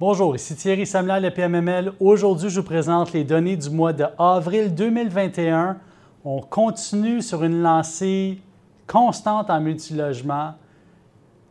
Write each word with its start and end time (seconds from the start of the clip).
Bonjour, 0.00 0.34
ici 0.34 0.56
Thierry 0.56 0.86
Samla, 0.86 1.20
le 1.20 1.30
PMML. 1.30 1.92
Aujourd'hui, 2.00 2.48
je 2.48 2.60
vous 2.60 2.66
présente 2.66 3.12
les 3.12 3.22
données 3.22 3.58
du 3.58 3.68
mois 3.68 3.92
d'avril 3.92 4.74
2021. 4.74 5.76
On 6.24 6.40
continue 6.40 7.20
sur 7.20 7.44
une 7.44 7.60
lancée 7.60 8.38
constante 8.86 9.50
en 9.50 9.60
multilogement 9.60 10.54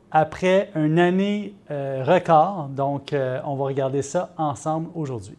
après 0.09 0.71
une 0.73 0.97
année 0.97 1.53
euh, 1.69 2.03
record. 2.03 2.69
Donc, 2.69 3.13
euh, 3.13 3.39
on 3.45 3.53
va 3.55 3.65
regarder 3.65 4.01
ça 4.01 4.33
ensemble 4.35 4.89
aujourd'hui. 4.95 5.37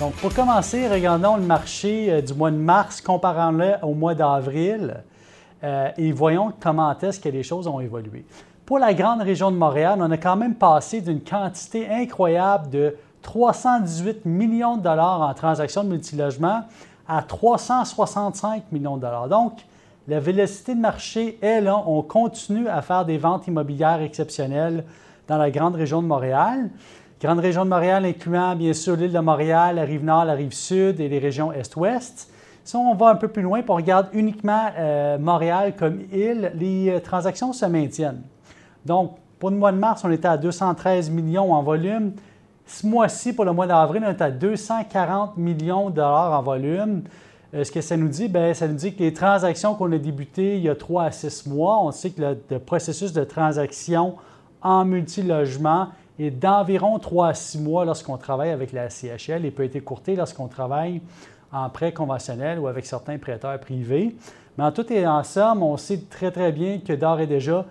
Donc, 0.00 0.12
pour 0.14 0.32
commencer, 0.32 0.86
regardons 0.86 1.34
le 1.34 1.42
marché 1.42 2.06
euh, 2.08 2.20
du 2.20 2.32
mois 2.32 2.52
de 2.52 2.56
mars, 2.56 3.00
comparant-le 3.00 3.74
au 3.82 3.94
mois 3.94 4.14
d'avril 4.14 5.02
euh, 5.64 5.90
et 5.96 6.12
voyons 6.12 6.52
comment 6.60 6.96
est-ce 7.00 7.18
que 7.18 7.28
les 7.28 7.42
choses 7.42 7.66
ont 7.66 7.80
évolué. 7.80 8.24
Pour 8.64 8.78
la 8.78 8.94
grande 8.94 9.22
région 9.22 9.50
de 9.50 9.56
Montréal, 9.56 9.98
on 10.00 10.08
a 10.12 10.16
quand 10.16 10.36
même 10.36 10.54
passé 10.54 11.00
d'une 11.00 11.20
quantité 11.20 11.88
incroyable 11.90 12.70
de 12.70 12.96
318 13.22 14.24
millions 14.24 14.76
de 14.76 14.82
dollars 14.82 15.20
en 15.20 15.34
transactions 15.34 15.82
de 15.82 15.88
multilogement 15.88 16.62
à 17.08 17.22
365 17.22 18.70
millions 18.70 18.98
de 18.98 19.02
dollars. 19.02 19.28
Donc, 19.28 19.54
la 20.06 20.20
vélocité 20.20 20.76
de 20.76 20.80
marché 20.80 21.40
est 21.42 21.60
là. 21.60 21.82
On 21.86 22.02
continue 22.02 22.68
à 22.68 22.82
faire 22.82 23.04
des 23.04 23.18
ventes 23.18 23.48
immobilières 23.48 24.00
exceptionnelles 24.00 24.84
dans 25.26 25.38
la 25.38 25.50
grande 25.50 25.74
région 25.74 26.02
de 26.02 26.06
Montréal. 26.06 26.70
Grande 27.20 27.40
région 27.40 27.64
de 27.64 27.70
Montréal 27.70 28.04
incluant 28.04 28.54
bien 28.54 28.72
sûr 28.72 28.94
l'île 28.94 29.10
de 29.10 29.18
Montréal, 29.18 29.74
la 29.74 29.82
rive 29.82 30.04
nord, 30.04 30.24
la 30.24 30.34
rive 30.34 30.52
sud 30.52 31.00
et 31.00 31.08
les 31.08 31.18
régions 31.18 31.52
est-ouest. 31.52 32.30
Si 32.62 32.76
on 32.76 32.94
va 32.94 33.08
un 33.08 33.16
peu 33.16 33.26
plus 33.26 33.42
loin 33.42 33.58
et 33.58 33.64
on 33.66 33.74
regarde 33.74 34.06
uniquement 34.12 34.70
euh, 34.78 35.18
Montréal 35.18 35.74
comme 35.76 36.02
île, 36.12 36.52
les 36.54 36.90
euh, 36.90 37.00
transactions 37.00 37.52
se 37.52 37.66
maintiennent. 37.66 38.22
Donc, 38.86 39.16
pour 39.40 39.50
le 39.50 39.56
mois 39.56 39.72
de 39.72 39.78
mars, 39.78 40.02
on 40.04 40.12
était 40.12 40.28
à 40.28 40.36
213 40.36 41.10
millions 41.10 41.52
en 41.52 41.60
volume. 41.60 42.12
Ce 42.66 42.86
mois-ci, 42.86 43.32
pour 43.32 43.44
le 43.44 43.52
mois 43.52 43.66
d'avril, 43.66 44.04
on 44.06 44.10
est 44.10 44.22
à 44.22 44.30
240 44.30 45.36
millions 45.38 45.90
de 45.90 45.96
dollars 45.96 46.38
en 46.38 46.42
volume. 46.42 47.02
Euh, 47.52 47.64
ce 47.64 47.72
que 47.72 47.80
ça 47.80 47.96
nous 47.96 48.08
dit, 48.08 48.28
bien, 48.28 48.54
ça 48.54 48.68
nous 48.68 48.76
dit 48.76 48.94
que 48.94 49.02
les 49.02 49.12
transactions 49.12 49.74
qu'on 49.74 49.90
a 49.90 49.98
débutées 49.98 50.58
il 50.58 50.62
y 50.62 50.68
a 50.68 50.76
3 50.76 51.02
à 51.02 51.10
6 51.10 51.46
mois, 51.46 51.82
on 51.82 51.90
sait 51.90 52.10
que 52.10 52.36
le 52.48 52.58
processus 52.60 53.12
de 53.12 53.24
transaction 53.24 54.14
en 54.62 54.84
multilogement 54.84 55.88
et 56.18 56.30
d'environ 56.30 56.98
3 56.98 57.28
à 57.28 57.34
6 57.34 57.60
mois 57.60 57.84
lorsqu'on 57.84 58.16
travaille 58.16 58.50
avec 58.50 58.72
la 58.72 58.90
CHL 58.90 59.44
et 59.44 59.50
peut 59.50 59.64
être 59.64 59.76
écourté 59.76 60.16
lorsqu'on 60.16 60.48
travaille 60.48 61.00
en 61.52 61.68
prêt 61.70 61.92
conventionnel 61.92 62.58
ou 62.58 62.66
avec 62.66 62.86
certains 62.86 63.18
prêteurs 63.18 63.58
privés. 63.60 64.16
Mais 64.56 64.64
en 64.64 64.72
tout 64.72 64.92
et 64.92 65.06
en 65.06 65.22
somme, 65.22 65.62
on 65.62 65.76
sait 65.76 66.02
très 66.10 66.30
très 66.30 66.52
bien 66.52 66.78
que 66.78 66.92
d'ores 66.92 67.20
et 67.20 67.26
déjà, 67.26 67.64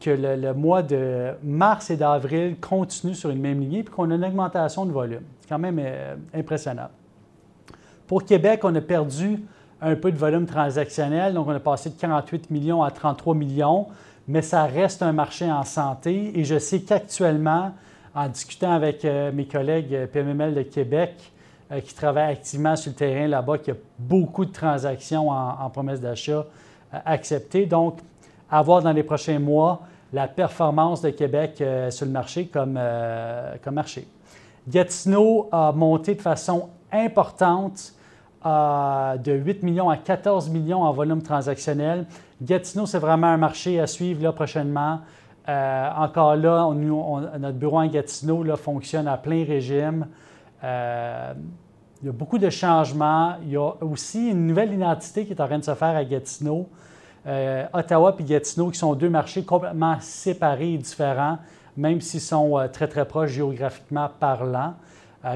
que 0.00 0.10
le, 0.10 0.52
mois 0.52 0.82
de 0.82 1.32
mars 1.42 1.90
et 1.90 1.96
d'avril 1.96 2.56
continue 2.60 3.14
sur 3.14 3.30
une 3.30 3.40
même 3.40 3.60
lignée 3.60 3.80
et 3.80 3.84
qu'on 3.84 4.10
a 4.10 4.14
une 4.14 4.24
augmentation 4.24 4.84
de 4.84 4.92
volume. 4.92 5.22
C'est 5.40 5.48
quand 5.48 5.58
même 5.58 5.78
euh, 5.80 6.16
impressionnant. 6.34 6.88
Pour 8.06 8.24
Québec, 8.24 8.60
on 8.64 8.74
a 8.74 8.80
perdu 8.80 9.42
un 9.80 9.96
peu 9.96 10.12
de 10.12 10.16
volume 10.16 10.46
transactionnel, 10.46 11.34
donc 11.34 11.48
on 11.48 11.54
a 11.54 11.60
passé 11.60 11.90
de 11.90 11.94
48 11.94 12.50
millions 12.50 12.82
à 12.82 12.90
33 12.90 13.34
millions, 13.34 13.86
mais 14.28 14.42
ça 14.42 14.64
reste 14.64 15.02
un 15.02 15.12
marché 15.12 15.50
en 15.50 15.64
santé 15.64 16.38
et 16.38 16.44
je 16.44 16.58
sais 16.58 16.80
qu'actuellement, 16.80 17.72
en 18.14 18.28
discutant 18.28 18.72
avec 18.72 19.04
euh, 19.04 19.30
mes 19.30 19.46
collègues 19.46 19.94
euh, 19.94 20.06
PMML 20.06 20.54
de 20.54 20.62
Québec 20.62 21.12
euh, 21.70 21.80
qui 21.80 21.94
travaillent 21.94 22.32
activement 22.32 22.74
sur 22.74 22.90
le 22.90 22.96
terrain 22.96 23.28
là-bas, 23.28 23.58
qu'il 23.58 23.74
y 23.74 23.76
a 23.76 23.80
beaucoup 23.98 24.46
de 24.46 24.52
transactions 24.52 25.30
en, 25.30 25.68
promesse 25.70 26.00
d'achat 26.00 26.46
acceptées. 27.04 27.66
Donc, 27.66 27.98
à 28.50 28.62
voir 28.62 28.80
dans 28.80 28.92
les 28.92 29.02
prochains 29.02 29.38
mois 29.38 29.82
la 30.12 30.28
performance 30.28 31.02
de 31.02 31.10
Québec 31.10 31.62
sur 31.90 32.06
le 32.06 32.12
marché 32.12 32.46
comme, 32.46 32.78
comme 33.62 33.74
marché. 33.74 34.06
Gatineau 34.68 35.48
a 35.50 35.72
monté 35.72 36.14
de 36.14 36.22
façon 36.22 36.68
importante 36.92 37.92
de 38.46 39.32
8 39.32 39.62
millions 39.62 39.90
à 39.90 39.96
14 39.96 40.50
millions 40.50 40.82
en 40.82 40.92
volume 40.92 41.22
transactionnel. 41.22 42.06
Gatineau, 42.40 42.86
c'est 42.86 42.98
vraiment 42.98 43.28
un 43.28 43.36
marché 43.36 43.80
à 43.80 43.86
suivre 43.86 44.22
là, 44.22 44.32
prochainement. 44.32 45.00
Euh, 45.48 45.88
encore 45.96 46.36
là, 46.36 46.70
notre 46.74 47.56
bureau 47.56 47.78
en 47.78 47.86
Gatineau 47.86 48.44
fonctionne 48.56 49.06
à 49.06 49.16
plein 49.16 49.44
régime. 49.44 50.06
Euh, 50.64 51.32
il 52.02 52.06
y 52.06 52.08
a 52.08 52.12
beaucoup 52.12 52.38
de 52.38 52.50
changements. 52.50 53.36
Il 53.42 53.50
y 53.50 53.56
a 53.56 53.72
aussi 53.80 54.30
une 54.30 54.46
nouvelle 54.46 54.72
identité 54.72 55.24
qui 55.24 55.32
est 55.32 55.40
en 55.40 55.46
train 55.46 55.58
de 55.58 55.64
se 55.64 55.74
faire 55.74 55.96
à 55.96 56.04
Gatineau. 56.04 56.68
Euh, 57.26 57.64
Ottawa 57.72 58.14
et 58.18 58.22
Gatineau, 58.24 58.70
qui 58.70 58.78
sont 58.78 58.94
deux 58.94 59.08
marchés 59.08 59.44
complètement 59.44 59.96
séparés 60.00 60.74
et 60.74 60.78
différents, 60.78 61.38
même 61.76 62.00
s'ils 62.00 62.20
sont 62.20 62.68
très, 62.72 62.88
très 62.88 63.04
proches 63.06 63.30
géographiquement 63.30 64.08
parlant. 64.20 64.74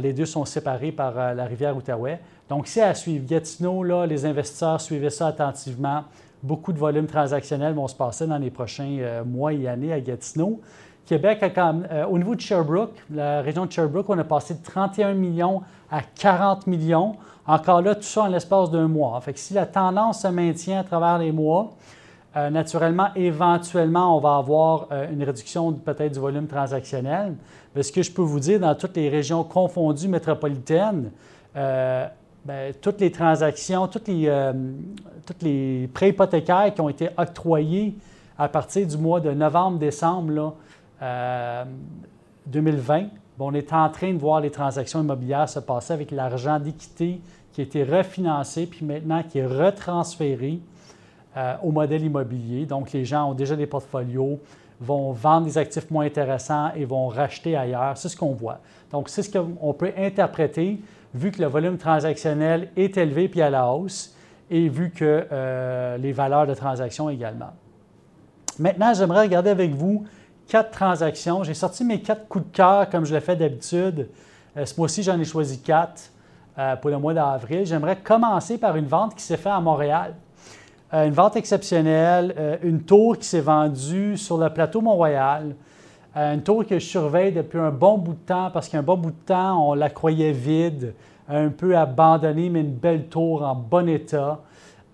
les 0.01 0.13
deux 0.13 0.27
sont 0.27 0.45
séparés 0.45 0.93
par 0.93 1.35
la 1.35 1.45
rivière 1.45 1.77
Outaouais. 1.77 2.21
Donc, 2.51 2.67
c'est 2.67 2.83
à 2.83 2.95
suivre. 2.95 3.25
Gatineau, 3.27 3.85
là, 3.85 4.07
les 4.07 4.27
investisseurs 4.27 4.81
suivaient 4.81 5.11
ça 5.11 5.29
attentivement. 5.29 6.03
Beaucoup 6.43 6.73
de 6.73 6.79
volumes 6.79 7.07
transactionnels 7.07 7.75
vont 7.75 7.87
se 7.87 7.95
passer 7.95 8.27
dans 8.27 8.39
les 8.39 8.51
prochains 8.51 8.99
euh, 8.99 9.25
mois 9.25 9.53
et 9.53 9.69
années 9.69 9.93
à 9.93 10.01
Gatineau. 10.01 10.61
Québec, 11.07 11.45
euh, 11.57 12.07
au 12.07 12.19
niveau 12.19 12.35
de 12.35 12.41
Sherbrooke, 12.41 12.97
la 13.09 13.41
région 13.41 13.67
de 13.67 13.73
Sherbrooke, 13.73 14.07
on 14.09 14.19
a 14.19 14.25
passé 14.25 14.55
de 14.55 14.65
31 14.65 15.15
millions 15.15 15.63
à 15.93 16.01
40 16.03 16.67
millions. 16.67 17.15
Encore 17.47 17.83
là, 17.83 17.95
tout 17.95 18.03
ça 18.03 18.23
en 18.23 18.27
l'espace 18.27 18.69
d'un 18.73 18.89
mois. 18.89 19.21
Fait 19.21 19.33
que 19.33 19.39
si 19.39 19.55
la 19.55 19.67
tendance 19.67 20.23
se 20.23 20.29
maintient 20.29 20.81
à 20.81 20.85
travers 20.85 21.19
les 21.19 21.31
mois, 21.31 21.71
euh, 22.37 22.51
naturellement, 22.51 23.11
éventuellement, 23.15 24.17
on 24.17 24.21
va 24.21 24.37
avoir 24.37 24.89
une 25.13 25.23
réduction 25.23 25.73
peut-être 25.73 26.15
du 26.15 26.21
volume 26.21 26.49
transactionnel. 26.49 27.37
Mais 27.77 27.85
ce 27.85 27.93
que 27.93 28.03
je 28.03 28.11
peux 28.11 28.23
vous 28.23 28.41
dire, 28.41 28.59
dans 28.59 28.75
toutes 28.75 28.97
les 28.97 29.09
régions 29.09 29.45
confondues 29.45 30.09
métropolitaines, 30.09 31.13
Bien, 32.43 32.71
toutes 32.81 33.01
les 33.01 33.13
transactions, 33.13 33.87
tous 33.87 34.01
les, 34.07 34.27
euh, 34.27 34.53
les 35.43 35.91
prêts 35.93 36.09
hypothécaires 36.09 36.73
qui 36.73 36.81
ont 36.81 36.89
été 36.89 37.11
octroyés 37.19 37.95
à 38.39 38.49
partir 38.49 38.87
du 38.87 38.97
mois 38.97 39.21
de 39.21 39.31
novembre-décembre 39.31 40.55
2020, 42.47 42.99
euh, 42.99 43.05
on 43.39 43.53
est 43.53 43.73
en 43.73 43.89
train 43.91 44.15
de 44.15 44.19
voir 44.19 44.41
les 44.41 44.51
transactions 44.51 45.03
immobilières 45.03 45.49
se 45.51 45.61
passer 45.61 45.93
avec 45.93 46.11
l'argent 46.11 46.59
d'équité 46.59 47.21
qui 47.53 47.61
a 47.61 47.65
été 47.65 47.85
refinancé, 47.85 48.67
puis 48.67 48.87
maintenant 48.87 49.23
qui 49.23 49.39
est 49.39 49.47
retransféré 49.47 50.61
euh, 51.37 51.55
au 51.63 51.73
modèle 51.73 52.03
immobilier. 52.05 52.65
Donc, 52.65 52.93
les 52.93 53.05
gens 53.05 53.31
ont 53.31 53.35
déjà 53.35 53.55
des 53.55 53.67
portfolios, 53.67 54.39
vont 54.81 55.13
vendre 55.13 55.45
des 55.47 55.59
actifs 55.59 55.91
moins 55.91 56.07
intéressants 56.07 56.71
et 56.75 56.87
vont 56.87 57.09
racheter 57.09 57.55
ailleurs. 57.55 57.99
C'est 57.99 58.09
ce 58.09 58.17
qu'on 58.17 58.33
voit. 58.33 58.61
Donc, 58.91 59.11
c'est 59.11 59.23
ce 59.23 59.39
qu'on 59.39 59.75
peut 59.75 59.93
interpréter 59.97 60.81
vu 61.15 61.31
que 61.31 61.41
le 61.41 61.49
volume 61.49 61.79
transactionnel 61.79 62.71
est 62.77 62.97
élevé 62.97 63.29
puis 63.29 63.43
à 63.43 63.51
la 63.51 63.67
hausse 63.69 64.15
et 64.51 64.69
vu 64.69 64.91
que 64.91 65.27
euh, 65.31 65.97
les 65.97 66.13
valeurs 66.13 66.47
de 66.47 66.55
transaction 66.55 67.09
également. 67.09 67.53
Maintenant, 68.59 68.93
j'aimerais 68.95 69.23
regarder 69.23 69.51
avec 69.51 69.73
vous 69.73 70.05
quatre 70.49 70.71
transactions. 70.71 71.45
J'ai 71.45 71.55
sorti 71.55 71.85
mes 71.85 72.01
quatre 72.01 72.27
coups 72.29 72.47
de 72.47 72.57
cœur 72.57 72.91
comme 72.91 73.05
je 73.05 73.15
le 73.15 73.21
fais 73.21 73.37
d'habitude. 73.37 74.09
Euh, 74.57 74.67
ce 74.67 74.75
mois-ci, 74.77 75.03
j'en 75.03 75.19
ai 75.19 75.25
choisi 75.25 75.61
quatre 75.61 76.11
euh, 76.59 76.77
pour 76.77 76.91
le 76.91 76.99
mois 76.99 77.15
d'avril. 77.15 77.65
J'aimerais 77.65 77.97
commencer 77.97 78.59
par 78.59 78.77
une 78.77 78.87
vente 78.87 79.15
qui 79.15 79.23
s'est 79.23 79.37
faite 79.37 79.53
à 79.53 79.61
Montréal. 79.61 80.15
une 80.93 81.13
vente 81.13 81.37
exceptionnelle, 81.37 82.59
une 82.65 82.83
tour 82.83 83.17
qui 83.17 83.25
s'est 83.25 83.41
vendue 83.41 84.17
sur 84.17 84.37
le 84.39 84.51
plateau 84.51 84.81
Mont-Royal. 84.81 85.55
Euh, 86.17 86.35
une 86.35 86.43
tour 86.43 86.67
que 86.67 86.79
je 86.79 86.85
surveille 86.85 87.31
depuis 87.31 87.59
un 87.59 87.71
bon 87.71 87.97
bout 87.97 88.15
de 88.15 88.27
temps 88.27 88.51
parce 88.51 88.69
qu'un 88.69 88.83
bon 88.83 88.97
bout 88.97 89.13
de 89.13 89.27
temps, 89.27 89.71
on 89.71 89.75
la 89.75 89.91
croyait 89.91 90.33
vide, 90.33 90.95
un 91.29 91.51
peu 91.51 91.77
abandonnée, 91.77 92.51
mais 92.51 92.61
une 92.61 92.75
belle 92.75 93.07
tour 93.07 93.43
en 93.43 93.55
bon 93.55 93.89
état. 93.89 94.41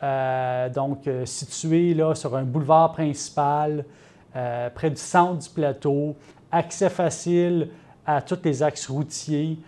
Euh, 0.03 0.69
donc, 0.69 1.07
euh, 1.07 1.25
située 1.25 1.95
là, 1.95 2.15
sur 2.15 2.37
un 2.37 2.43
boulevard 2.43 2.93
principal, 2.93 3.85
près 4.75 4.91
du 4.91 5.01
centre 5.01 5.39
du 5.39 5.49
plateau, 5.49 6.15
accès 6.53 6.91
facile 6.91 7.71
à 8.05 8.21
tous 8.21 8.39
les 8.45 8.63
axes 8.63 8.87
routiers, 8.87 9.59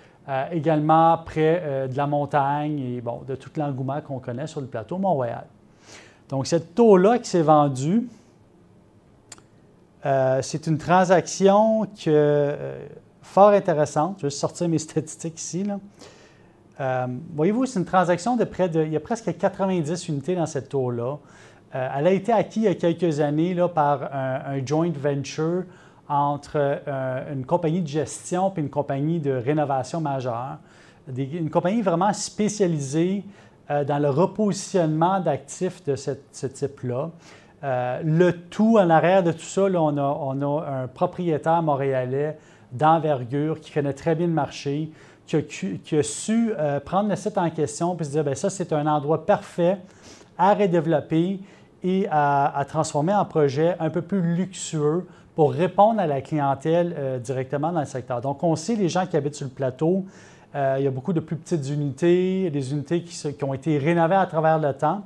également 0.53 1.17
près 1.25 1.89
de 1.91 1.97
la 1.97 2.07
montagne 2.07 2.79
et 2.79 3.01
bon, 3.01 3.23
de 3.27 3.35
tout 3.35 3.49
l'engouement 3.57 4.03
qu'on 4.03 4.19
connaît 4.19 4.47
sur 4.47 4.61
le 4.61 4.67
plateau 4.67 4.99
Mont-Royal. 4.99 5.47
Donc, 6.29 6.47
cette 6.47 6.75
tour-là 6.75 7.19
qui 7.19 7.31
s'est 7.31 7.41
vendue, 7.41 8.07
euh, 10.07 10.41
c'est 10.43 10.67
une 10.67 10.79
transaction 10.79 11.87
que, 11.87 12.07
euh, 12.07 12.87
fort 13.23 13.51
intéressante. 13.51 14.19
Je 14.19 14.27
vais 14.27 14.31
sortir 14.31 14.69
mes 14.69 14.79
statistiques 14.79 15.41
ici. 15.41 15.65
Euh, 16.81 17.07
voyez-vous, 17.35 17.67
c'est 17.67 17.81
une 17.81 17.85
transaction 17.85 18.37
de 18.37 18.45
près 18.45 18.69
de. 18.69 18.85
Il 18.85 18.93
y 18.93 18.97
a 18.97 19.01
presque 19.01 19.37
90 19.37 20.09
unités 20.09 20.37
dans 20.37 20.47
cette 20.47 20.69
tour-là. 20.69 21.19
elle 21.73 22.07
a 22.07 22.13
été 22.13 22.33
acquise 22.33 22.63
il 22.63 22.67
y 22.67 22.69
a 22.69 22.75
quelques 22.75 23.21
années 23.21 23.57
par 23.75 24.15
un, 24.15 24.65
joint 24.65 24.93
venture 24.97 25.65
entre 26.09 26.81
une 27.31 27.45
compagnie 27.45 27.83
de 27.83 27.89
gestion 27.89 28.53
et 28.57 28.61
une 28.61 28.71
compagnie 28.71 29.19
de 29.19 29.33
rénovation 29.33 30.01
majeure. 30.01 30.59
une 31.09 31.51
compagnie 31.51 31.83
vraiment 31.83 32.13
spécialisée 32.13 33.25
dans 33.69 33.99
le 34.01 34.09
repositionnement 34.09 35.21
d'actifs 35.21 35.85
de 35.85 35.97
ce 35.97 36.47
type-là. 36.47 37.11
Euh, 37.65 38.01
le 38.05 38.33
tout, 38.33 38.79
en 38.79 38.89
arrière 38.89 39.23
de 39.23 39.33
tout 39.33 39.41
ça, 39.41 39.63
on, 39.63 39.97
a, 39.97 40.67
un 40.71 40.87
propriétaire 40.87 41.63
montréalais 41.63 42.39
d'envergure 42.73 43.61
qui 43.61 43.73
connaît 43.73 43.93
très 43.93 44.15
bien 44.15 44.27
le 44.27 44.33
marché, 44.33 44.91
qui 45.27 45.37
a, 45.37 46.03
su 46.03 46.53
euh, 46.57 46.81
prendre 46.81 47.09
le 47.09 47.17
site 47.17 47.37
en 47.37 47.51
question 47.51 47.97
et 47.99 48.05
se 48.05 48.11
dire, 48.11 48.25
bien, 48.25 48.35
ça, 48.35 48.49
c'est 48.49 48.73
un 48.73 48.87
endroit 48.87 49.27
parfait 49.27 49.79
à 50.37 50.55
redévelopper 50.55 51.41
et 51.83 52.07
à, 52.11 52.65
transformer 52.69 53.15
en 53.15 53.25
projet 53.25 53.77
un 53.81 53.91
peu 53.91 54.03
plus 54.03 54.21
luxueux 54.21 55.07
pour 55.35 55.53
répondre 55.53 56.01
à 56.01 56.07
la 56.07 56.21
clientèle 56.21 56.95
euh, 56.97 57.19
directement 57.19 57.73
dans 57.73 57.81
le 57.81 57.87
secteur. 57.87 58.21
Donc, 58.21 58.43
on 58.43 58.55
sait 58.57 58.77
les 58.77 58.89
gens 58.89 59.07
qui 59.07 59.17
habitent 59.17 59.35
sur 59.35 59.47
le 59.47 59.53
plateau, 59.53 60.05
il 60.55 60.83
y 60.83 60.87
a 60.87 60.91
beaucoup 60.91 61.13
de 61.13 61.21
plus 61.21 61.37
petites 61.37 61.69
unités, 61.69 62.51
des 62.51 62.73
unités 62.73 63.03
qui 63.03 63.45
ont 63.45 63.53
été 63.53 63.77
rénovées 63.79 64.17
à 64.17 64.27
travers 64.27 64.59
le 64.59 64.73
temps. 64.73 65.03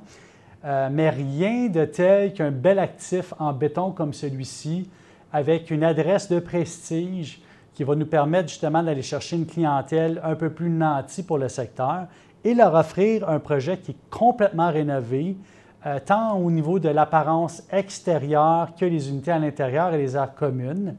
Euh, 0.65 0.89
mais 0.91 1.09
rien 1.09 1.67
de 1.67 1.83
tel 1.83 2.33
qu'un 2.33 2.51
bel 2.51 2.79
actif 2.79 3.33
en 3.37 3.51
béton 3.51 3.91
comme 3.91 4.13
celui-ci, 4.13 4.89
avec 5.33 5.71
une 5.71 5.83
adresse 5.83 6.29
de 6.29 6.39
prestige 6.39 7.41
qui 7.73 7.83
va 7.83 7.95
nous 7.95 8.05
permettre 8.05 8.49
justement 8.49 8.81
d'aller 8.81 9.01
chercher 9.01 9.35
une 9.35 9.45
clientèle 9.45 10.21
un 10.23 10.35
peu 10.35 10.49
plus 10.49 10.69
nantie 10.69 11.23
pour 11.23 11.37
le 11.37 11.49
secteur 11.49 12.05
et 12.45 12.53
leur 12.53 12.73
offrir 12.75 13.27
un 13.27 13.39
projet 13.39 13.77
qui 13.77 13.91
est 13.91 13.97
complètement 14.09 14.71
rénové, 14.71 15.35
euh, 15.85 15.99
tant 16.05 16.37
au 16.37 16.51
niveau 16.51 16.79
de 16.79 16.89
l'apparence 16.89 17.63
extérieure 17.71 18.69
que 18.79 18.85
les 18.85 19.09
unités 19.09 19.31
à 19.31 19.39
l'intérieur 19.39 19.93
et 19.93 19.97
les 19.97 20.15
aires 20.15 20.33
communes, 20.33 20.95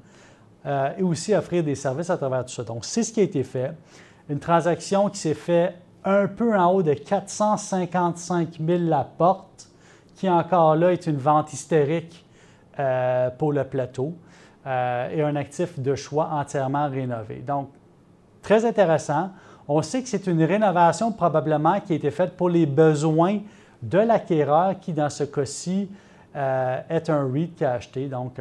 euh, 0.67 0.91
et 0.99 1.03
aussi 1.03 1.35
offrir 1.35 1.63
des 1.63 1.75
services 1.75 2.11
à 2.11 2.17
travers 2.17 2.45
tout 2.45 2.53
ça. 2.53 2.65
Donc, 2.65 2.85
c'est 2.85 3.03
ce 3.03 3.13
qui 3.13 3.21
a 3.21 3.23
été 3.23 3.45
fait. 3.45 3.73
Une 4.29 4.39
transaction 4.39 5.09
qui 5.11 5.19
s'est 5.19 5.35
faite 5.35 5.75
un 6.05 6.27
peu 6.27 6.57
en 6.57 6.73
haut 6.73 6.83
de 6.83 6.95
455 6.95 8.59
000 8.65 8.83
la 8.85 9.05
porte, 9.05 9.69
qui 10.17 10.29
encore 10.29 10.77
là 10.77 10.93
est 10.93 11.07
une 11.07 11.17
vente 11.17 11.53
hystérique 11.53 12.25
euh, 12.79 13.31
pour 13.31 13.53
le 13.53 13.65
plateau, 13.65 14.15
euh, 14.67 15.11
et 15.11 15.23
un 15.23 15.37
actif 15.37 15.79
de 15.79 15.95
choix 15.95 16.29
entièrement 16.33 16.89
rénové. 16.89 17.37
Donc, 17.47 17.71
très 18.43 18.65
intéressant. 18.65 19.31
On 19.67 19.81
sait 19.83 20.03
que 20.03 20.09
c'est 20.09 20.27
une 20.27 20.43
rénovation 20.45 21.11
probablement 21.13 21.81
qui 21.81 21.95
a 21.95 21.97
été 21.97 22.11
faite 22.11 22.37
pour 22.37 22.51
les 22.51 22.67
besoins 22.67 23.41
de 23.83 23.99
l'acquéreur 23.99 24.79
qui, 24.79 24.93
dans 24.93 25.11
ce 25.11 25.25
cas-ci, 25.25 25.91
euh, 26.37 26.81
est 26.89 27.09
un 27.09 27.31
REIT 27.33 27.55
qui 27.57 27.65
a 27.65 27.73
acheté, 27.73 28.09
donc 28.09 28.39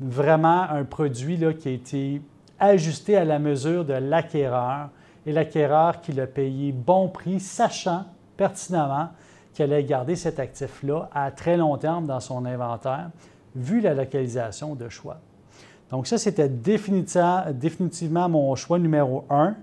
vraiment 0.00 0.62
un 0.62 0.84
produit 0.84 1.36
là, 1.36 1.52
qui 1.52 1.68
a 1.68 1.72
été 1.72 2.22
ajusté 2.58 3.16
à 3.16 3.24
la 3.24 3.38
mesure 3.38 3.84
de 3.84 3.94
l'acquéreur 3.94 4.88
et 5.26 5.32
l'acquéreur 5.32 6.00
qui 6.00 6.12
l'a 6.12 6.26
payé 6.26 6.72
bon 6.72 7.08
prix, 7.08 7.40
sachant 7.40 8.04
pertinemment 8.36 9.10
qu'il 9.54 9.64
allait 9.64 9.84
garder 9.84 10.16
cet 10.16 10.38
actif-là 10.38 11.08
à 11.14 11.30
très 11.30 11.56
long 11.56 11.76
terme 11.76 12.06
dans 12.06 12.20
son 12.20 12.44
inventaire, 12.44 13.10
vu 13.54 13.80
la 13.80 13.94
localisation 13.94 14.74
de 14.74 14.88
choix. 14.88 15.18
Donc 15.90 16.06
ça, 16.06 16.16
c'était 16.16 16.48
définitivement, 16.48 18.28
mon 18.28 18.54
choix 18.54 18.78
numéro 18.78 19.26
un. 19.28 19.54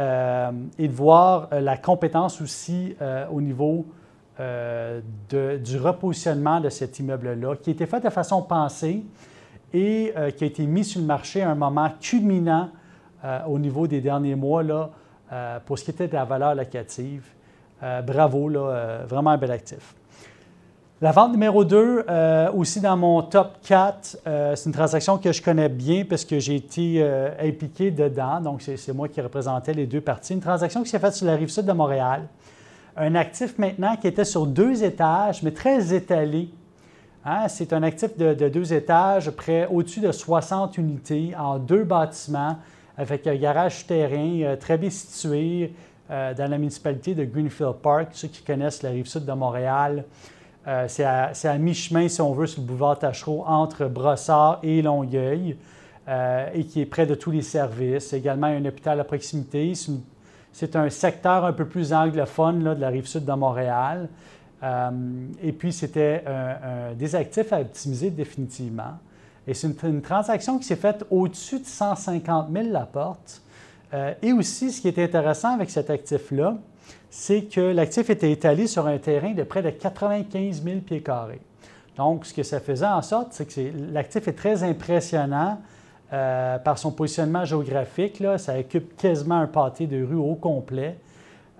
Euh, 0.00 0.50
et 0.78 0.88
de 0.88 0.92
voir 0.92 1.48
euh, 1.52 1.60
la 1.60 1.76
compétence 1.76 2.40
aussi 2.40 2.96
euh, 3.02 3.26
au 3.30 3.40
niveau 3.40 3.86
du 5.28 5.76
repositionnement 5.76 6.60
de 6.60 6.70
cet 6.70 6.98
immeuble-là, 6.98 7.56
qui 7.56 7.68
a 7.68 7.72
été 7.74 7.84
fait 7.84 8.00
de 8.00 8.08
façon 8.08 8.40
pensée 8.40 9.04
et 9.74 10.14
qui 10.38 10.44
a 10.44 10.46
été 10.46 10.64
mis 10.64 10.82
sur 10.82 11.02
le 11.02 11.06
marché 11.06 11.42
à 11.42 11.50
un 11.50 11.54
moment 11.54 11.90
culminant 12.00 12.70
euh, 13.22 13.40
au 13.48 13.58
niveau 13.58 13.86
des 13.86 14.00
derniers 14.00 14.34
mois 14.34 14.62
là, 14.62 14.88
euh, 15.30 15.58
pour 15.66 15.78
ce 15.78 15.84
qui 15.84 15.90
était 15.90 16.08
de 16.08 16.14
la 16.14 16.24
valeur 16.24 16.54
locative. 16.54 17.24
Euh, 17.82 18.00
bravo, 18.00 18.48
là, 18.48 19.04
vraiment 19.06 19.30
un 19.30 19.36
bel 19.36 19.50
actif. 19.50 19.94
La 21.02 21.12
vente 21.12 21.32
numéro 21.32 21.64
2, 21.64 22.04
aussi 22.54 22.80
dans 22.80 22.96
mon 22.96 23.22
top 23.22 23.56
4, 23.62 24.18
c'est 24.54 24.66
une 24.66 24.72
transaction 24.72 25.16
que 25.16 25.32
je 25.32 25.40
connais 25.40 25.70
bien 25.70 26.04
parce 26.04 26.26
que 26.26 26.38
j'ai 26.38 26.56
été 26.56 27.02
impliqué 27.40 27.90
dedans. 27.90 28.38
Donc, 28.38 28.60
c'est 28.60 28.92
moi 28.92 29.08
qui 29.08 29.18
représentais 29.22 29.72
les 29.72 29.86
deux 29.86 30.02
parties. 30.02 30.34
Une 30.34 30.40
transaction 30.40 30.82
qui 30.82 30.90
s'est 30.90 30.98
faite 30.98 31.14
sur 31.14 31.26
la 31.26 31.36
rive 31.36 31.48
sud 31.48 31.64
de 31.64 31.72
Montréal. 31.72 32.28
Un 32.98 33.14
actif 33.14 33.56
maintenant 33.56 33.96
qui 33.96 34.08
était 34.08 34.26
sur 34.26 34.46
deux 34.46 34.84
étages, 34.84 35.42
mais 35.42 35.52
très 35.52 35.94
étalé. 35.94 36.50
Hein, 37.24 37.48
c'est 37.48 37.72
un 37.72 37.82
actif 37.82 38.14
de, 38.18 38.34
de 38.34 38.50
deux 38.50 38.74
étages, 38.74 39.30
près 39.30 39.66
au-dessus 39.70 40.00
de 40.00 40.12
60 40.12 40.76
unités 40.76 41.32
en 41.38 41.58
deux 41.58 41.84
bâtiments 41.84 42.56
avec 43.00 43.26
un 43.26 43.34
garage 43.34 43.86
terrain 43.86 44.42
euh, 44.42 44.56
très 44.56 44.76
bien 44.76 44.90
situé 44.90 45.72
euh, 46.10 46.34
dans 46.34 46.50
la 46.50 46.58
municipalité 46.58 47.14
de 47.14 47.24
Greenfield 47.24 47.76
Park. 47.82 48.08
Ceux 48.12 48.28
qui 48.28 48.42
connaissent 48.42 48.82
la 48.82 48.90
rive 48.90 49.06
sud 49.06 49.24
de 49.24 49.32
Montréal, 49.32 50.04
euh, 50.68 50.84
c'est 50.86 51.04
à, 51.04 51.58
mi-chemin, 51.58 52.08
si 52.08 52.20
on 52.20 52.34
veut, 52.34 52.46
sur 52.46 52.60
le 52.60 52.66
boulevard 52.66 52.98
Tachereau, 52.98 53.42
entre 53.46 53.86
Brossard 53.86 54.58
et 54.62 54.82
Longueuil, 54.82 55.56
et 56.54 56.64
qui 56.64 56.80
est 56.80 56.86
près 56.86 57.06
de 57.06 57.14
tous 57.14 57.30
les 57.30 57.42
services. 57.42 58.12
Également, 58.12 58.48
un 58.48 58.64
hôpital 58.64 58.98
à 58.98 59.04
proximité. 59.04 59.72
C'est 60.52 60.74
un 60.74 60.90
secteur 60.90 61.44
un 61.44 61.52
peu 61.52 61.66
plus 61.66 61.92
anglophone 61.92 62.74
de 62.74 62.80
la 62.80 62.88
rive 62.88 63.06
sud 63.06 63.24
de 63.24 63.32
Montréal. 63.32 64.08
et 65.40 65.52
puis, 65.52 65.72
c'était 65.72 66.24
des 66.96 67.14
actifs 67.14 67.52
à 67.52 67.60
optimiser 67.60 68.10
définitivement. 68.10 68.98
Et 69.50 69.54
c'est 69.54 69.66
une, 69.82 70.00
transaction 70.00 70.58
qui 70.58 70.64
s'est 70.64 70.76
faite 70.76 71.04
au-dessus 71.10 71.58
de 71.58 71.66
150 71.66 72.52
000 72.52 72.68
la 72.70 72.86
porte. 72.86 73.42
Euh, 73.92 74.14
et 74.22 74.32
aussi, 74.32 74.70
ce 74.70 74.80
qui 74.80 74.86
est 74.86 74.98
intéressant 75.00 75.54
avec 75.54 75.70
cet 75.70 75.90
actif-là, 75.90 76.54
c'est 77.10 77.42
que 77.42 77.60
l'actif 77.60 78.10
était 78.10 78.30
étalé 78.30 78.68
sur 78.68 78.86
un 78.86 78.98
terrain 78.98 79.32
de 79.32 79.42
près 79.42 79.60
de 79.60 79.70
95 79.70 80.62
000 80.62 80.78
pieds 80.82 81.02
carrés. 81.02 81.40
Donc, 81.96 82.26
ce 82.26 82.32
que 82.32 82.44
ça 82.44 82.60
faisait 82.60 82.86
en 82.86 83.02
sorte, 83.02 83.32
c'est 83.32 83.52
que 83.52 83.92
l'actif 83.92 84.28
est 84.28 84.34
très 84.34 84.62
impressionnant 84.62 85.58
euh, 86.12 86.58
par 86.58 86.78
son 86.78 86.92
positionnement 86.92 87.44
géographique. 87.44 88.20
Là, 88.20 88.38
ça 88.38 88.56
occupe 88.56 88.96
quasiment 88.96 89.40
un 89.40 89.48
pâté 89.48 89.88
de 89.88 90.04
rue 90.04 90.14
au 90.14 90.36
complet. 90.36 90.96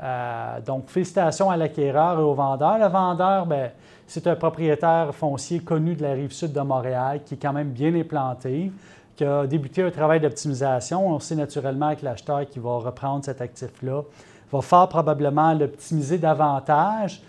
Euh, 0.00 0.60
donc, 0.64 0.88
félicitations 0.90 1.50
à 1.50 1.56
l'acquéreur 1.56 2.20
et 2.20 2.22
au 2.22 2.34
vendeur. 2.34 2.78
Le 2.78 2.86
vendeur, 2.86 3.46
bien, 3.46 3.70
c'est 4.10 4.26
un 4.26 4.34
propriétaire 4.34 5.14
foncier 5.14 5.60
connu 5.60 5.94
de 5.94 6.02
la 6.02 6.14
rive 6.14 6.32
sud 6.32 6.52
de 6.52 6.60
Montréal 6.60 7.20
qui 7.24 7.34
est 7.34 7.36
quand 7.36 7.52
même 7.52 7.70
bien 7.70 7.94
implanté, 7.94 8.72
qui 9.14 9.24
a 9.24 9.46
débuté 9.46 9.84
un 9.84 9.90
travail 9.92 10.18
d'optimisation. 10.18 11.14
On 11.14 11.20
sait 11.20 11.36
naturellement 11.36 11.94
que 11.94 12.04
l'acheteur 12.04 12.44
qui 12.48 12.58
va 12.58 12.78
reprendre 12.78 13.24
cet 13.24 13.40
actif-là 13.40 14.02
va 14.50 14.60
fort 14.62 14.88
probablement 14.88 15.54
l'optimiser 15.54 16.18
davantage. 16.18 17.22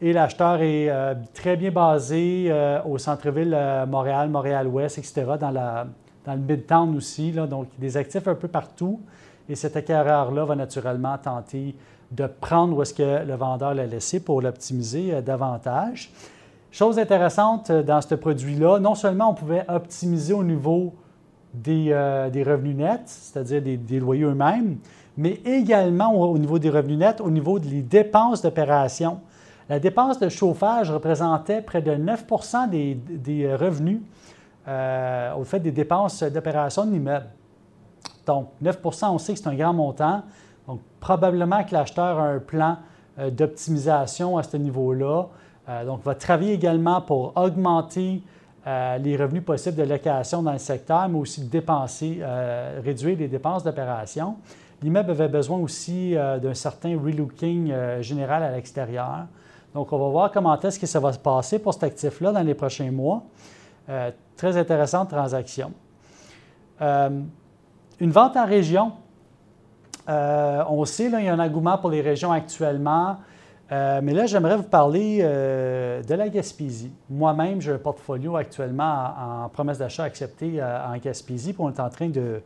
Et 0.00 0.12
l'acheteur 0.12 0.62
est 0.62 0.88
euh, 0.88 1.14
très 1.34 1.56
bien 1.56 1.72
basé 1.72 2.46
euh, 2.48 2.80
au 2.84 2.96
centre-ville 2.96 3.52
euh, 3.52 3.84
Montréal, 3.86 4.30
Montréal-Ouest, 4.30 4.98
etc., 4.98 5.32
dans, 5.38 5.50
la, 5.50 5.84
dans 6.24 6.34
le 6.34 6.38
Midtown 6.38 6.96
aussi. 6.96 7.32
donc, 7.32 7.66
des 7.76 7.96
actifs 7.96 8.28
un 8.28 8.36
peu 8.36 8.46
partout. 8.46 9.00
Et 9.48 9.56
cet 9.56 9.74
acquéreur-là 9.74 10.44
va 10.44 10.54
naturellement 10.54 11.18
tenter 11.18 11.74
de 12.10 12.26
prendre 12.26 12.76
où 12.76 12.82
est-ce 12.82 12.94
que 12.94 13.24
le 13.24 13.34
vendeur 13.34 13.74
l'a 13.74 13.86
laissé 13.86 14.20
pour 14.20 14.42
l'optimiser 14.42 15.14
euh, 15.14 15.22
davantage. 15.22 16.12
Chose 16.72 16.98
intéressante 16.98 17.70
euh, 17.70 17.82
dans 17.82 18.00
ce 18.00 18.14
produit-là, 18.14 18.78
non 18.80 18.94
seulement 18.94 19.30
on 19.30 19.34
pouvait 19.34 19.64
optimiser 19.68 20.32
au 20.32 20.42
niveau 20.42 20.94
des, 21.54 21.88
euh, 21.90 22.28
revenus 22.46 22.76
nets, 22.76 23.02
c'est-à-dire 23.06 23.62
des, 23.62 24.00
loyers 24.00 24.24
eux-mêmes, 24.24 24.78
mais 25.16 25.40
également 25.44 26.12
au, 26.12 26.38
niveau 26.38 26.58
des 26.58 26.70
revenus 26.70 26.98
nets, 26.98 27.20
au 27.20 27.30
niveau 27.30 27.58
des 27.58 27.82
dépenses 27.82 28.42
d'opération. 28.42 29.20
La 29.68 29.78
dépense 29.78 30.18
de 30.18 30.28
chauffage 30.28 30.90
représentait 30.90 31.62
près 31.62 31.82
de 31.82 31.92
9% 31.92 32.68
des, 32.68 33.54
revenus 33.54 34.00
au 34.66 35.44
fait 35.44 35.60
des 35.60 35.70
dépenses 35.70 36.22
d'opération 36.24 36.86
de 36.86 36.92
l'immeuble. 36.92 37.26
Donc, 38.26 38.48
9% 38.62 39.10
on 39.10 39.18
sait 39.18 39.34
que 39.34 39.38
c'est 39.40 39.48
un 39.48 39.54
grand 39.54 39.72
montant. 39.72 40.22
Donc, 40.70 40.82
probablement 41.00 41.64
que 41.64 41.72
l'acheteur 41.72 42.20
a 42.20 42.28
un 42.28 42.38
plan 42.38 42.76
euh, 43.18 43.28
d'optimisation 43.28 44.38
à 44.38 44.44
ce 44.44 44.56
niveau-là. 44.56 45.26
Euh, 45.68 45.84
donc, 45.84 46.04
va 46.04 46.14
travailler 46.14 46.52
également 46.52 47.00
pour 47.00 47.32
augmenter 47.34 48.22
euh, 48.68 48.96
les 48.98 49.16
revenus 49.16 49.44
possibles 49.44 49.76
de 49.78 49.82
location 49.82 50.44
dans 50.44 50.52
le 50.52 50.58
secteur, 50.58 51.08
mais 51.08 51.18
aussi 51.18 51.42
dépenser, 51.42 52.22
réduire 52.84 53.18
les 53.18 53.26
dépenses 53.26 53.64
d'opération. 53.64 54.36
L'immeuble 54.80 55.10
avait 55.10 55.26
besoin 55.26 55.58
aussi 55.58 56.14
d'un 56.14 56.54
certain 56.54 56.96
relooking 56.96 57.74
général 58.00 58.44
à 58.44 58.52
l'extérieur. 58.52 59.26
Donc, 59.74 59.92
on 59.92 59.98
va 59.98 60.08
voir 60.08 60.30
comment 60.30 60.58
est-ce 60.60 60.78
que 60.78 60.86
ça 60.86 61.00
va 61.00 61.12
se 61.12 61.18
passer 61.18 61.58
pour 61.58 61.74
cet 61.74 61.82
actif-là 61.82 62.30
dans 62.30 62.42
les 62.42 62.54
prochains 62.54 62.92
mois. 62.92 63.24
très 64.36 64.56
intéressante 64.56 65.10
transaction. 65.10 65.72
une 66.80 68.10
vente 68.10 68.36
en 68.36 68.46
région, 68.46 68.92
euh, 70.10 70.64
on 70.68 70.84
sait 70.84 71.08
qu'il 71.08 71.24
y 71.24 71.28
a 71.28 71.34
un 71.34 71.38
engouement 71.38 71.78
pour 71.78 71.90
les 71.90 72.00
régions 72.00 72.32
actuellement. 72.32 73.18
Euh, 73.70 74.00
mais 74.02 74.12
là, 74.12 74.26
j'aimerais 74.26 74.56
vous 74.56 74.64
parler 74.64 75.20
euh, 75.22 76.02
de 76.02 76.14
la 76.14 76.28
Gaspésie. 76.28 76.90
Moi-même, 77.08 77.60
j'ai 77.60 77.72
un 77.72 77.78
portfolio 77.78 78.36
actuellement 78.36 79.44
en, 79.44 79.48
promesse 79.48 79.78
d'achat 79.78 80.02
acceptée 80.02 80.60
en 80.60 80.96
Gaspésie, 80.98 81.52
puis 81.52 81.62
on 81.62 81.70
est 81.70 81.78
en 81.78 81.88
train 81.88 82.08
de, 82.08 82.42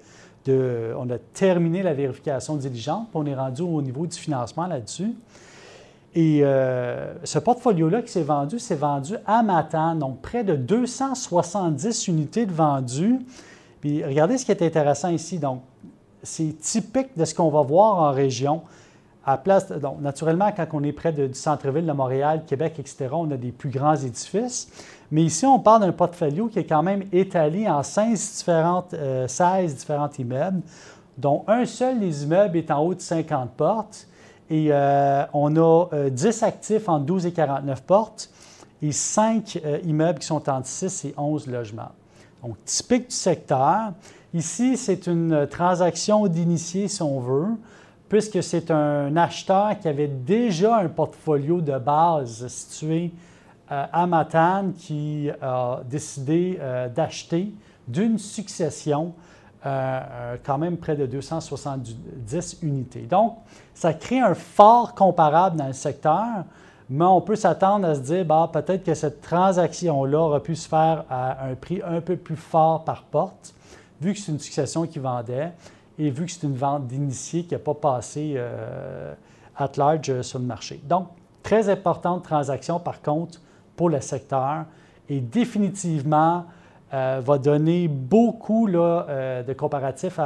On 0.99 1.09
a 1.09 1.19
terminé 1.33 1.83
la 1.83 1.95
vérification 1.95 2.57
diligente, 2.57 3.09
puis 3.11 3.21
on 3.23 3.25
est 3.25 3.35
rendu 3.35 3.63
au 3.63 3.81
niveau 3.81 4.07
du 4.07 4.19
financement 4.19 4.67
là-dessus. 4.67 5.15
Et 6.15 6.43
ce 7.25 7.39
portfolio-là 7.39 8.03
qui 8.03 8.13
s'est 8.13 8.23
vendu, 8.23 8.59
c'est 8.59 8.77
vendu 8.77 9.17
à 9.27 9.43
Matane, 9.43 9.99
donc 9.99 10.21
près 10.21 10.45
de 10.45 10.55
270 10.55 12.09
unités 12.09 12.45
de 12.45 12.53
vendues. 12.53 13.21
Puis 13.81 14.05
regardez 14.05 14.37
ce 14.37 14.45
qui 14.45 14.53
est 14.53 14.63
intéressant 14.63 15.09
ici. 15.09 15.39
Donc, 15.39 15.63
c'est 16.25 16.59
typique 16.61 17.17
de 17.17 17.25
ce 17.25 17.35
qu'on 17.35 17.51
va 17.51 17.63
voir 17.63 17.99
en 17.99 18.13
région. 18.13 18.63
Naturellement, 20.01 20.51
quand 20.55 20.67
on 20.73 20.83
est 20.83 20.93
près 20.93 21.13
du 21.13 21.33
centre-ville 21.35 21.87
de 21.87 21.93
Montréal, 21.93 22.43
Québec, 22.47 22.75
etc., 22.79 23.09
on 23.13 23.31
a 23.31 23.37
des 23.37 23.53
plus 23.53 23.71
grands 23.71 23.97
édifices. 23.97 24.69
Mais 25.11 25.23
ici, 25.23 25.47
on 25.47 25.59
parle 25.61 25.83
d'un 25.83 25.93
portfolio 25.93 26.49
qui 26.49 26.59
est 26.59 26.67
quand 26.67 26.83
même 26.83 27.05
étalé 27.13 27.69
en 27.69 27.83
16 27.83 28.37
différentes, 28.39 28.91
16 28.91 28.99
euh, 29.01 29.67
différents 29.67 30.11
immeubles, 30.19 30.61
dont 31.17 31.45
un 31.47 31.65
seul 31.65 32.01
des 32.01 32.25
immeubles 32.25 32.59
est 32.59 32.71
en 32.71 32.81
haut 32.81 32.95
de 32.95 33.01
50 33.01 33.51
portes. 33.53 34.07
Et 34.51 34.69
euh, 34.71 35.25
on 35.33 35.57
a 35.57 35.87
10 36.11 36.43
euh, 36.43 36.47
actifs 36.47 36.89
en 36.89 36.99
12 36.99 37.27
et 37.27 37.33
49 37.33 37.83
portes 37.83 38.31
et 38.83 38.93
5 38.93 39.59
immeubles 39.85 40.19
qui 40.19 40.27
sont 40.27 40.51
entre 40.51 40.67
6 40.67 41.07
et 41.07 41.15
11 41.17 41.47
logements. 41.47 41.93
Donc, 42.43 42.57
typique 42.67 43.09
du 43.09 43.15
secteur. 43.15 43.93
Ici, 44.35 44.77
c'est 44.77 45.07
une 45.07 45.47
transaction 45.47 46.27
d'initié, 46.27 46.89
si 46.89 47.03
on 47.03 47.21
veut 47.21 47.57
puisque 48.09 48.43
c'est 48.43 48.71
un 48.71 49.17
acheteur 49.17 49.79
qui 49.81 49.89
avait 49.89 50.07
déjà 50.09 50.79
un 50.79 50.89
portfolio 50.89 51.61
de 51.61 51.77
base 51.79 52.47
situé 52.47 53.13
euh, 53.73 53.87
à 53.93 54.07
Matane 54.07 54.73
qui 54.75 55.31
a 55.41 55.81
décidé 55.85 56.59
euh, 56.61 56.89
d'acheter 56.89 57.53
d'une 57.89 58.19
succession 58.19 59.15
euh, 59.67 60.37
quand 60.45 60.59
même 60.59 60.77
près 60.77 60.95
de 60.95 61.07
270 61.07 62.59
unités. 62.63 63.01
Donc, 63.01 63.39
ça 63.75 63.95
crée 63.95 64.21
un 64.21 64.35
fort 64.35 64.95
comparable 64.95 65.57
dans 65.57 65.67
le 65.67 65.73
secteur, 65.73 66.45
mais 66.91 67.07
on 67.07 67.23
peut 67.23 67.37
s'attendre 67.37 67.89
à 67.89 67.95
se 67.95 68.01
dire, 68.01 68.25
bah, 68.27 68.51
peut-être 68.53 68.85
que 68.85 68.95
cette 68.95 69.23
transaction-là 69.23 70.19
aurait 70.21 70.41
pu 70.41 70.55
se 70.55 70.69
faire 70.69 71.05
à 71.09 71.47
un 71.47 71.55
prix 71.55 71.81
un 71.85 72.01
peu 72.01 72.17
plus 72.17 72.37
fort 72.37 72.85
par 72.85 73.03
porte, 73.05 73.55
vu 74.01 74.13
que 74.13 74.19
c'est 74.19 74.33
une 74.33 74.39
succession 74.39 74.87
qui 74.87 74.99
vendait 74.99 75.53
et 75.99 76.11
vu 76.11 76.27
que 76.27 76.33
c'est 76.33 76.47
une 76.47 76.57
vente 76.57 76.87
d'initié 76.87 77.45
qui 77.45 77.55
n'a 77.55 77.61
pas 77.61 77.75
passé 77.75 78.35
euh, 78.37 79.15
at 79.57 79.71
large 79.77 80.11
euh, 80.11 80.23
sur 80.23 80.39
le 80.39 80.45
marché. 80.45 80.81
Donc, 80.85 81.09
très 81.43 81.69
importante 81.69 82.25
transaction 82.25 82.81
par 82.81 83.03
contre 83.03 83.41
pour 83.77 83.91
le 83.91 84.01
secteur 84.01 84.65
et 85.09 85.21
définitivement 85.21 86.45
euh, 86.93 87.21
va 87.23 87.39
donner 87.39 87.89
beaucoup 87.89 88.67
là, 88.67 89.43
de 89.47 89.53
comparatifs 89.53 90.19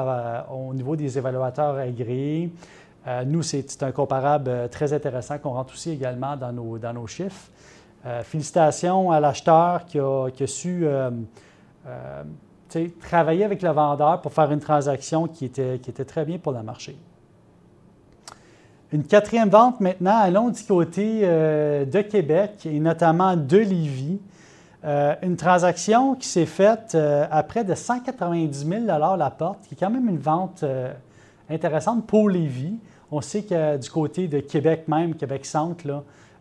au 0.51 0.75
niveau 0.75 0.97
des 0.97 1.17
évaluateurs 1.17 1.77
agréés. 1.77 2.53
nous, 3.27 3.43
c'est 3.43 3.83
un 3.83 3.91
comparable 3.91 4.69
très 4.71 4.93
intéressant 4.93 5.39
qu'on 5.39 5.53
rentre 5.53 5.73
aussi 5.73 5.91
également 5.91 6.37
dans 6.37 6.53
nos, 6.53 6.79
dans 6.79 6.93
nos 6.93 7.07
chiffres. 7.07 7.49
félicitations 8.23 9.11
à 9.11 9.19
l'acheteur 9.19 9.87
qui 9.87 9.99
qui 10.35 10.43
a 10.43 10.47
su 10.47 10.87
travailler 13.01 13.45
avec 13.45 13.63
le 13.63 13.71
vendeur 13.71 14.21
pour 14.21 14.33
faire 14.33 14.51
une 14.53 14.61
transaction 14.61 15.27
qui 15.27 15.45
était, 15.47 15.79
qui 15.79 15.91
était 15.91 16.05
très 16.05 16.25
bien 16.25 16.39
pour 16.39 16.53
le 16.53 16.63
marché. 16.63 16.97
Une 18.91 19.05
quatrième 19.05 19.51
vente 19.51 19.81
maintenant, 19.81 20.17
allons 20.17 20.49
du 20.49 20.63
côté 20.63 21.21
euh, 21.23 21.85
de 21.85 22.01
Québec 22.01 22.65
et 22.65 22.81
notamment 22.81 23.37
de 23.37 23.59
Lévis. 23.59 24.19
Euh, 24.85 25.15
une 25.23 25.37
transaction 25.37 26.15
qui 26.15 26.27
s'est 26.27 26.47
faite 26.47 26.93
euh, 26.95 27.27
à 27.31 27.43
près 27.43 27.65
de 27.65 27.75
190 27.75 28.67
000 28.67 28.85
la 28.87 29.31
porte, 29.31 29.67
qui 29.67 29.75
est 29.75 29.77
quand 29.79 29.91
même 29.91 30.09
une 30.09 30.19
vente 30.19 30.65
intéressante 31.51 32.07
pour 32.07 32.31
Lévis. 32.31 32.79
On 33.11 33.21
sait 33.21 33.43
que 33.43 33.77
du 33.77 33.91
côté 33.91 34.27
de 34.27 34.41
Québec 34.41 34.85
même, 34.89 35.15
Québec-Centre, 35.15 35.85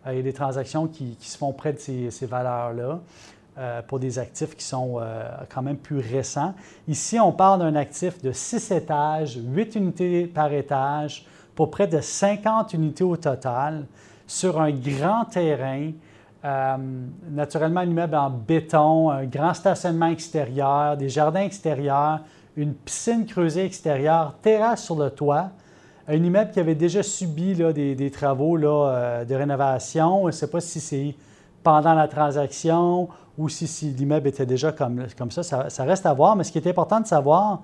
il 0.05 0.15
y 0.15 0.19
a 0.19 0.21
des 0.21 0.33
transactions 0.33 0.87
qui, 0.87 1.17
se 1.19 1.37
font 1.37 1.51
près 1.51 1.73
de 1.73 1.79
ces, 1.79 2.11
ces 2.11 2.27
valeurs-là. 2.27 3.01
Euh, 3.59 3.81
pour 3.81 3.97
des 3.97 4.19
actifs 4.19 4.55
qui 4.55 4.63
sont 4.63 4.99
euh, 4.99 5.23
quand 5.49 5.63
même 5.63 5.77
plus 5.77 5.97
récents. 5.97 6.53
Ici, 6.87 7.19
on 7.19 7.31
parle 7.31 7.61
d'un 7.61 7.73
actif 7.73 8.21
de 8.21 8.31
6 8.31 8.69
étages, 8.69 9.39
8 9.43 9.73
unités 9.73 10.27
par 10.27 10.53
étage, 10.53 11.25
pour 11.55 11.71
près 11.71 11.87
de 11.87 11.99
50 11.99 12.75
unités 12.75 13.03
au 13.03 13.17
total, 13.17 13.87
sur 14.27 14.61
un 14.61 14.69
grand 14.69 15.25
terrain. 15.25 15.89
Euh, 16.45 16.77
naturellement, 17.31 17.79
un 17.79 17.89
immeuble 17.89 18.15
en 18.15 18.29
béton, 18.29 19.09
un 19.09 19.25
grand 19.25 19.55
stationnement 19.55 20.09
extérieur, 20.09 20.95
des 20.95 21.09
jardins 21.09 21.41
extérieurs, 21.41 22.19
une 22.55 22.75
piscine 22.75 23.25
creusée 23.25 23.65
extérieure, 23.65 24.35
terrasse 24.39 24.83
sur 24.83 24.97
le 24.97 25.09
toit. 25.09 25.49
Un 26.07 26.23
immeuble 26.23 26.51
qui 26.51 26.59
avait 26.59 26.75
déjà 26.75 27.01
subi 27.01 27.55
des, 27.55 28.11
travaux 28.11 28.55
de 28.59 29.33
rénovation. 29.33 30.21
Je 30.21 30.27
ne 30.27 30.31
sais 30.31 30.47
pas 30.47 30.61
si 30.61 30.79
c'est 30.79 31.15
pendant 31.67 31.93
la 31.93 32.07
transaction 32.07 33.09
ou 33.37 33.49
si, 33.49 33.89
l'immeuble 33.89 34.29
était 34.29 34.45
déjà 34.45 34.71
comme, 34.71 35.05
comme 35.17 35.31
ça, 35.31 35.43
ça, 35.43 35.83
reste 35.83 36.05
à 36.05 36.13
voir. 36.13 36.37
Mais 36.37 36.45
ce 36.45 36.51
qui 36.53 36.59
est 36.59 36.67
important 36.67 37.01
de 37.01 37.05
savoir, 37.05 37.59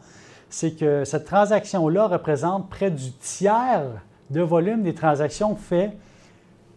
c'est 0.49 0.71
que 0.71 1.05
cette 1.05 1.23
transaction-là 1.23 2.07
représente 2.07 2.69
près 2.69 2.91
du 2.91 3.13
tiers 3.13 3.85
de 4.29 4.41
volume 4.41 4.83
des 4.83 4.93
transactions 4.93 5.55
faites 5.55 5.97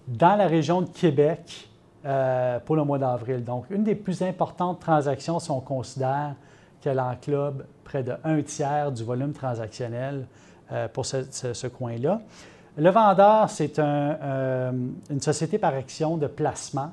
dans 0.06 0.36
la 0.36 0.46
région 0.46 0.82
de 0.82 0.88
Québec 0.88 1.68
euh, 2.04 2.60
pour 2.60 2.76
le 2.76 2.84
mois 2.84 2.98
d'avril. 2.98 3.42
Donc, 3.42 3.64
une 3.70 3.82
des 3.82 3.96
plus 3.96 4.22
importantes 4.22 4.78
transactions 4.78 5.40
si 5.40 5.50
on 5.50 5.60
considère 5.60 6.36
qu'elle 6.80 7.00
englobe 7.00 7.64
près 7.82 8.04
de 8.04 8.12
un 8.22 8.40
tiers 8.42 8.92
du 8.92 9.02
volume 9.02 9.32
transactionnel 9.32 10.28
euh, 10.70 10.86
pour 10.86 11.04
ce, 11.04 11.66
coin-là. 11.66 12.20
Le 12.76 12.90
vendeur, 12.90 13.50
c'est 13.50 13.80
euh, 13.80 14.70
une 15.10 15.20
société 15.20 15.58
par 15.58 15.74
action 15.74 16.16
de 16.16 16.28
placement 16.28 16.92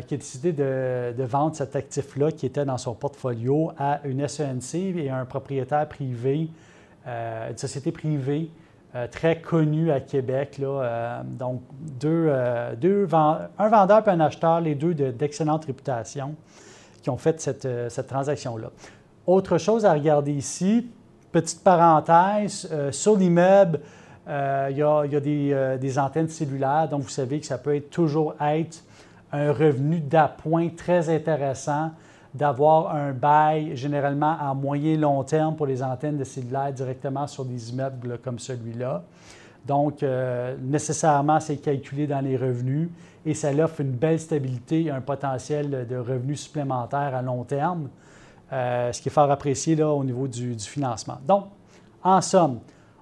qui 0.00 0.14
a 0.14 0.16
décidé 0.16 0.52
de, 0.52 1.22
vendre 1.24 1.54
cet 1.54 1.76
actif-là 1.76 2.32
qui 2.32 2.46
était 2.46 2.64
dans 2.64 2.78
son 2.78 2.94
portfolio 2.94 3.72
à 3.78 4.00
une 4.04 4.26
SENC 4.26 4.74
et 4.74 5.10
un 5.10 5.24
propriétaire 5.24 5.88
privé, 5.88 6.48
euh, 7.06 7.50
une 7.50 7.58
société 7.58 7.92
privée 7.92 8.50
euh, 8.94 9.06
très 9.10 9.40
connue 9.40 9.90
à 9.90 10.00
Québec. 10.00 10.60
Donc, 11.24 11.62
deux, 11.80 12.30
un 12.30 13.68
vendeur 13.68 14.06
et 14.06 14.10
un 14.10 14.20
acheteur, 14.20 14.60
les 14.60 14.74
deux 14.74 14.94
d'excellente 14.94 15.64
réputation, 15.64 16.34
qui 17.02 17.10
ont 17.10 17.16
fait 17.16 17.40
cette, 17.40 17.68
cette 17.88 18.06
transaction-là. 18.06 18.70
Autre 19.26 19.58
chose 19.58 19.84
à 19.84 19.92
regarder 19.92 20.32
ici, 20.32 20.86
petite 21.32 21.62
parenthèse, 21.62 22.68
sur 22.92 23.16
l'immeuble, 23.16 23.80
il 24.26 24.76
y 24.76 24.82
a, 24.82 25.04
y 25.04 25.16
a 25.16 25.20
des, 25.20 25.76
des, 25.80 25.98
antennes 25.98 26.28
cellulaires, 26.28 26.88
donc 26.88 27.02
vous 27.02 27.08
savez 27.08 27.40
que 27.40 27.46
ça 27.46 27.58
peut 27.58 27.74
être, 27.74 27.90
toujours 27.90 28.34
être 28.40 28.84
un 29.32 29.52
revenu 29.52 30.00
d'appoint 30.00 30.68
très 30.68 31.08
intéressant 31.08 31.90
d'avoir 32.34 32.94
un 32.94 33.12
bail 33.12 33.76
généralement 33.76 34.36
à 34.40 34.54
moyen 34.54 34.96
long 34.96 35.22
terme 35.22 35.54
pour 35.54 35.66
les 35.66 35.82
antennes 35.82 36.16
de 36.16 36.24
cellulaire 36.24 36.72
directement 36.72 37.26
sur 37.26 37.44
des 37.44 37.70
immeubles 37.70 38.18
comme 38.18 38.38
celui-là. 38.38 39.02
Donc, 39.66 40.02
euh, 40.02 40.56
nécessairement, 40.60 41.38
c'est 41.40 41.58
calculé 41.58 42.06
dans 42.06 42.20
les 42.20 42.36
revenus 42.36 42.88
et 43.24 43.34
ça 43.34 43.50
offre 43.52 43.80
une 43.80 43.92
belle 43.92 44.18
stabilité 44.18 44.84
et 44.84 44.90
un 44.90 45.00
potentiel 45.00 45.86
de 45.88 45.96
revenus 45.96 46.40
supplémentaires 46.40 47.14
à 47.14 47.22
long 47.22 47.44
terme, 47.44 47.88
euh, 48.52 48.92
ce 48.92 49.00
qui 49.00 49.08
est 49.08 49.12
fort 49.12 49.30
apprécié 49.30 49.80
au 49.82 50.02
niveau 50.02 50.26
du, 50.26 50.58
financement. 50.58 51.18
Donc, 51.26 51.44
en 52.02 52.20
somme, 52.20 52.58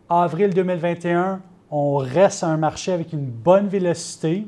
avril 0.08 0.52
2021, 0.52 1.40
on 1.70 1.96
reste 1.96 2.44
un 2.44 2.56
marché 2.56 2.92
avec 2.92 3.12
une 3.12 3.24
bonne 3.24 3.68
vélocité. 3.68 4.46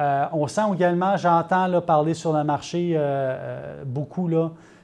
Euh, 0.00 0.24
on 0.32 0.46
sent 0.48 0.62
également, 0.74 1.16
j'entends 1.16 1.80
parler 1.80 2.14
sur 2.14 2.32
le 2.32 2.42
marché 2.42 2.94
euh, 2.94 2.98
euh, 3.00 3.84
beaucoup 3.86 4.28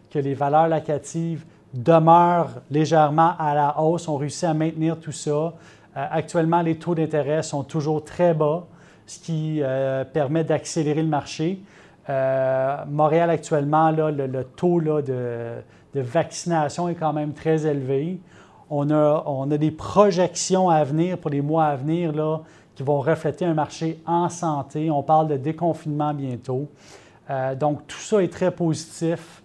que 0.09 0.19
les 0.19 0.35
valeurs 0.35 0.69
locatives 0.69 1.45
demeurent 1.75 2.61
légèrement 2.71 3.33
à 3.39 3.55
la 3.55 3.81
hausse. 3.81 4.07
On 4.09 4.17
réussit 4.17 4.45
à 4.45 4.55
maintenir 4.55 4.99
tout 4.99 5.13
ça. 5.13 5.53
actuellement, 5.95 6.63
les 6.63 6.77
taux 6.77 6.95
d'intérêt 6.95 7.43
sont 7.43 7.63
toujours 7.65 8.05
très 8.05 8.35
bas, 8.35 8.65
ce 9.07 9.19
qui 9.19 9.63
permet 10.13 10.43
d'accélérer 10.43 11.03
le 11.03 11.09
marché. 11.09 11.61
Montréal, 12.89 13.31
actuellement, 13.31 13.93
le, 13.93 14.43
taux 14.57 14.81
de, 14.81 15.63
vaccination 15.95 16.89
est 16.89 16.97
quand 16.97 17.13
même 17.13 17.33
très 17.35 17.67
élevé. 17.67 18.21
On 18.69 18.91
a, 18.91 19.57
des 19.57 19.71
projections 19.71 20.71
à 20.71 20.83
venir 20.83 21.19
pour 21.19 21.31
les 21.31 21.41
mois 21.41 21.67
à 21.67 21.77
venir 21.77 22.13
qui 22.81 22.87
vont 22.87 23.01
refléter 23.01 23.45
un 23.45 23.53
marché 23.53 24.01
en 24.07 24.31
santé. 24.31 24.91
On 24.91 25.03
parle 25.03 25.29
de 25.29 25.37
déconfinement 25.37 26.15
bientôt. 26.15 26.67
Euh, 27.29 27.55
donc, 27.55 27.87
tout 27.87 27.99
ça 27.99 28.23
est 28.23 28.33
très 28.33 28.51
positif. 28.51 29.43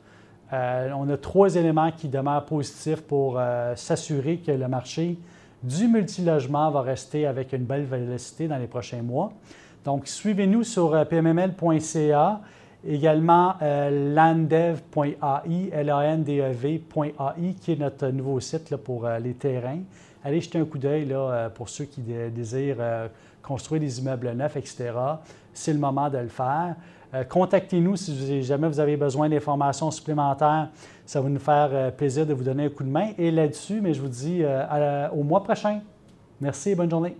Euh, 0.54 0.90
on 0.96 1.10
a 1.10 1.18
trois 1.18 1.54
éléments 1.54 1.92
qui 1.92 2.08
demeurent 2.08 2.46
positifs 2.46 3.02
pour 3.02 3.36
euh, 3.38 3.76
s'assurer 3.76 4.38
que 4.38 4.54
le 4.54 4.70
marché 4.70 5.18
du 5.62 5.90
multilogement 5.90 6.72
va 6.72 6.80
rester 6.80 7.28
avec 7.28 7.52
une 7.52 7.66
belle 7.66 7.84
vélocité 7.84 8.48
dans 8.48 8.56
les 8.56 8.68
prochains 8.68 9.02
mois. 9.02 9.34
Donc, 9.84 10.08
suivez-nous 10.08 10.64
sur 10.64 11.06
pmml.ca, 11.06 12.40
également 12.88 13.56
landev.ai, 13.60 15.18
L-A-N-D-E-V.ai, 15.74 17.54
qui 17.60 17.72
est 17.74 17.80
notre 17.80 18.08
nouveau 18.08 18.40
site 18.40 18.78
pour 18.78 19.10
les 19.22 19.34
terrains. 19.34 19.82
Allez 20.26 20.42
jeter 20.42 20.58
un 20.58 20.66
coup 20.66 20.80
d'œil 20.80 21.16
pour 21.54 21.70
ceux 21.70 21.86
qui 21.86 22.02
désirent 22.02 23.10
construire 23.44 23.80
des 23.80 24.00
immeubles 24.00 24.32
neufs, 24.32 24.58
etc. 24.58 24.92
C'est 25.54 25.72
le 25.72 25.78
moment 25.78 26.10
de 26.10 26.18
le 26.18 26.30
faire. 26.30 26.76
Contactez-nous 27.30 27.96
si 27.96 28.42
jamais 28.42 28.68
vous 28.68 28.80
avez 28.80 28.98
besoin 28.98 29.30
d'informations 29.30 29.92
supplémentaires. 29.92 30.70
Ça 31.06 31.22
va 31.22 31.30
nous 31.30 31.40
faire 31.40 31.94
plaisir 31.94 32.26
de 32.26 32.34
vous 32.34 32.44
donner 32.44 32.66
un 32.66 32.70
coup 32.70 32.84
de 32.84 32.90
main. 32.90 33.12
Et 33.20 33.30
là-dessus, 33.30 33.82
mais 33.82 33.94
je 33.94 34.02
vous 34.02 34.08
dis 34.08 34.44
au 35.14 35.22
mois 35.22 35.44
prochain. 35.44 35.82
Merci 36.42 36.72
et 36.72 36.76
bonne 36.76 36.90
journée. 36.90 37.16